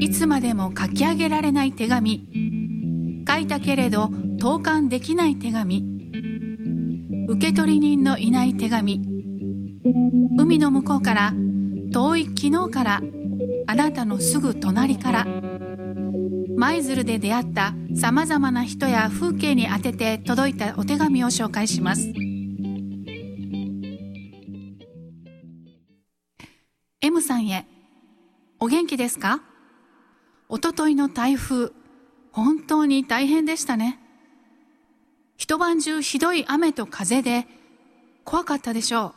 [0.00, 2.28] いつまでも書き上げられない手紙。
[3.28, 4.10] 書いたけれど
[4.40, 5.84] 投函できない手紙。
[7.28, 9.02] 受取人のいない手紙。
[10.38, 11.34] 海の向こうから
[11.92, 13.02] 遠い昨日から
[13.66, 15.26] あなたのすぐ隣から。
[16.56, 22.12] 舞鶴で出会ったさまざまな人や風景に当てて届いたお手紙を紹介します。
[27.18, 27.66] M さんへ。
[28.60, 29.42] お元気ですか？
[30.48, 31.72] おとといの台風
[32.30, 33.98] 本当に大変でしたね。
[35.36, 37.48] 一晩中ひどい雨と風で
[38.22, 39.14] 怖かったでしょう。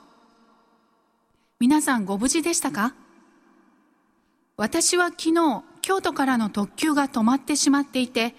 [1.60, 2.96] 皆さんご無事でしたか？
[4.58, 8.34] 私は昨日京都からの特急が止まってしまっていて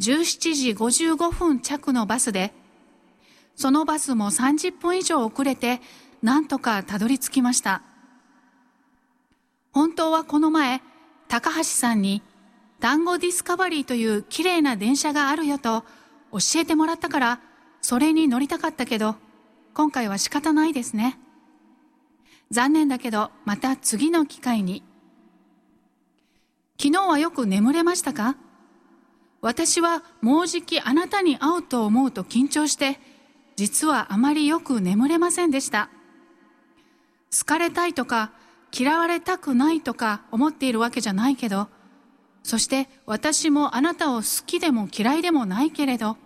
[0.00, 2.52] 17時55分着のバスで
[3.54, 5.80] そのバスも30分以上遅れて
[6.20, 7.82] なんとかたどり着きました。
[9.72, 10.82] 本当はこの前
[11.28, 12.22] 高橋さんに
[12.78, 15.84] 団子ディスカバリーという綺麗な電車があるよと
[16.32, 17.40] 教えてもらったから
[17.80, 19.16] それに乗りたかったけど
[19.74, 21.18] 今回は仕方ないですね。
[22.50, 24.84] 残念だけどまた次の機会に。
[26.78, 28.36] 昨日はよく眠れましたか？
[29.40, 33.00] 私はもうじきあなたに会うと思うと緊張して、
[33.56, 35.88] 実はあまりよく眠れませんでした。
[37.36, 38.32] 好かれたいとか
[38.76, 41.68] 嫌われたくないとか思っているわけじゃないけど、
[42.42, 46.16] そして私もあなたを好きでも嫌いでもないけれど、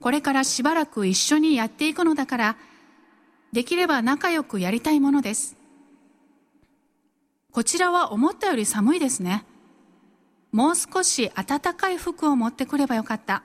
[0.00, 2.56] これからしばらく一緒にやっていくのだから、
[3.52, 5.56] できれば仲良くやりたいものです。
[7.52, 9.44] こちらは思ったより寒いですね。
[10.50, 13.44] もう少し暖かい服を持ってくればよかった。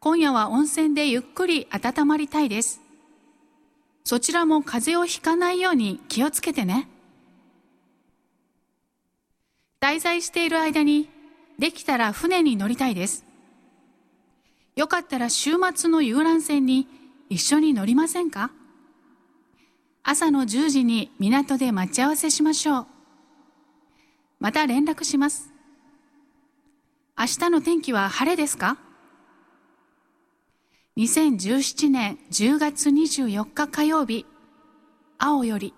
[0.00, 2.83] 今夜は温泉でゆっくり温まりたいです。
[4.06, 6.88] そちらも風邪をひかないように気をつけてね。
[9.80, 11.08] 滞在している間に
[11.58, 13.24] できたら船に乗りたいです。
[14.76, 16.86] よかったら週末の遊覧船に
[17.30, 18.50] 一緒に乗りませんか？
[20.02, 22.86] 朝の10時に港で待ち合わせしましょう。
[24.38, 25.50] また連絡します。
[27.18, 28.76] 明日の天気は晴れですか？
[30.96, 34.26] ?2017 年10月24日火曜日、
[35.18, 35.74] 青より。